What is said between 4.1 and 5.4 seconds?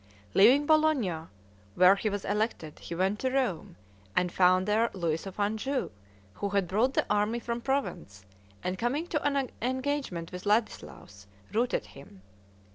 and found there Louis of